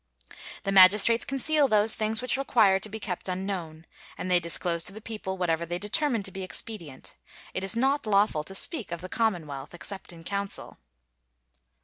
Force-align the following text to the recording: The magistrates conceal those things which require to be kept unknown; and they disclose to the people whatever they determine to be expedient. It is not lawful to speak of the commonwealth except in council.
The 0.63 0.71
magistrates 0.71 1.25
conceal 1.25 1.67
those 1.67 1.93
things 1.93 2.23
which 2.23 2.35
require 2.35 2.79
to 2.79 2.89
be 2.89 2.99
kept 2.99 3.27
unknown; 3.29 3.85
and 4.17 4.31
they 4.31 4.39
disclose 4.39 4.81
to 4.85 4.91
the 4.93 4.99
people 4.99 5.37
whatever 5.37 5.63
they 5.63 5.77
determine 5.77 6.23
to 6.23 6.31
be 6.31 6.41
expedient. 6.41 7.17
It 7.53 7.63
is 7.63 7.75
not 7.75 8.07
lawful 8.07 8.43
to 8.45 8.55
speak 8.55 8.91
of 8.91 9.01
the 9.01 9.09
commonwealth 9.09 9.75
except 9.75 10.11
in 10.11 10.23
council. 10.23 10.79